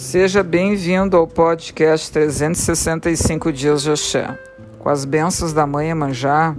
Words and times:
Seja 0.00 0.42
bem-vindo 0.42 1.14
ao 1.14 1.26
podcast 1.26 2.10
365 2.10 3.52
Dias 3.52 3.82
de 3.82 3.90
Axé. 3.90 4.38
Com 4.78 4.88
as 4.88 5.04
bênçãos 5.04 5.52
da 5.52 5.66
Mãe 5.66 5.92
Manjá, 5.92 6.56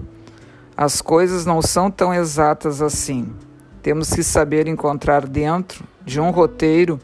as 0.77 1.01
coisas 1.01 1.43
não 1.43 1.59
são 1.59 1.89
tão 1.89 2.13
exatas 2.13 2.83
assim. 2.83 3.33
Temos 3.81 4.11
que 4.11 4.21
saber 4.21 4.67
encontrar 4.67 5.27
dentro 5.27 5.83
de 6.05 6.21
um 6.21 6.29
roteiro 6.29 6.99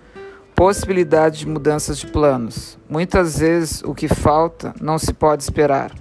possibilidade 0.56 1.40
de 1.40 1.48
mudanças 1.48 1.98
de 1.98 2.06
planos. 2.06 2.78
Muitas 2.88 3.40
vezes 3.40 3.82
o 3.84 3.96
que 3.96 4.08
falta 4.08 4.76
não 4.80 5.00
se 5.00 5.14
pode 5.14 5.42
esperar. 5.42 5.92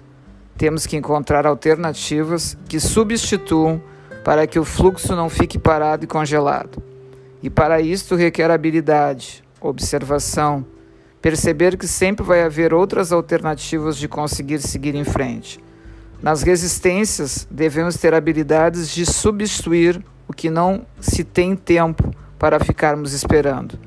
Temos 0.58 0.84
que 0.84 0.98
encontrar 0.98 1.46
alternativas 1.46 2.58
que 2.68 2.78
substituam 2.78 3.80
para 4.22 4.46
que 4.46 4.58
o 4.58 4.66
fluxo 4.66 5.16
não 5.16 5.30
fique 5.30 5.58
parado 5.58 6.04
e 6.04 6.06
congelado. 6.06 6.82
E 7.42 7.48
para 7.48 7.80
isto 7.80 8.14
requer 8.14 8.50
habilidade, 8.50 9.45
observação, 9.60 10.64
perceber 11.20 11.76
que 11.76 11.86
sempre 11.86 12.24
vai 12.24 12.42
haver 12.42 12.72
outras 12.72 13.12
alternativas 13.12 13.96
de 13.96 14.08
conseguir 14.08 14.60
seguir 14.60 14.94
em 14.94 15.04
frente. 15.04 15.58
Nas 16.22 16.42
resistências, 16.42 17.46
devemos 17.50 17.96
ter 17.96 18.14
habilidades 18.14 18.88
de 18.88 19.04
substituir 19.04 20.02
o 20.26 20.32
que 20.32 20.48
não 20.48 20.86
se 21.00 21.22
tem 21.22 21.54
tempo 21.54 22.10
para 22.38 22.58
ficarmos 22.58 23.12
esperando. 23.12 23.78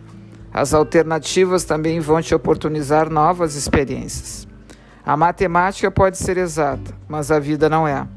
As 0.53 0.73
alternativas 0.73 1.63
também 1.63 1.99
vão 1.99 2.21
te 2.21 2.33
oportunizar 2.33 3.09
novas 3.09 3.55
experiências. 3.55 4.47
A 5.05 5.15
matemática 5.15 5.89
pode 5.89 6.17
ser 6.17 6.37
exata, 6.37 6.93
mas 7.07 7.31
a 7.31 7.39
vida 7.39 7.69
não 7.69 7.87
é. 7.87 8.07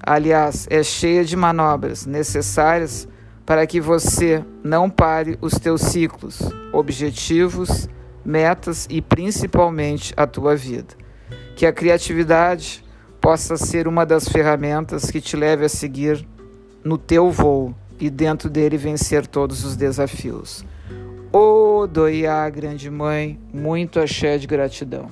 Aliás, 0.00 0.66
é 0.70 0.82
cheia 0.82 1.24
de 1.24 1.36
manobras 1.36 2.06
necessárias 2.06 3.08
para 3.48 3.66
que 3.66 3.80
você 3.80 4.44
não 4.62 4.90
pare 4.90 5.38
os 5.40 5.54
teus 5.54 5.80
ciclos, 5.80 6.38
objetivos, 6.70 7.88
metas 8.22 8.86
e 8.90 9.00
principalmente 9.00 10.12
a 10.18 10.26
tua 10.26 10.54
vida. 10.54 10.94
Que 11.56 11.64
a 11.64 11.72
criatividade 11.72 12.84
possa 13.18 13.56
ser 13.56 13.88
uma 13.88 14.04
das 14.04 14.28
ferramentas 14.28 15.10
que 15.10 15.18
te 15.18 15.34
leve 15.34 15.64
a 15.64 15.68
seguir 15.70 16.28
no 16.84 16.98
teu 16.98 17.30
voo 17.30 17.74
e 17.98 18.10
dentro 18.10 18.50
dele 18.50 18.76
vencer 18.76 19.26
todos 19.26 19.64
os 19.64 19.76
desafios. 19.76 20.62
Ô 21.32 21.80
oh, 21.80 21.86
Doiá, 21.86 22.50
grande 22.50 22.90
mãe, 22.90 23.40
muito 23.50 23.98
axé 23.98 24.36
de 24.36 24.46
gratidão. 24.46 25.08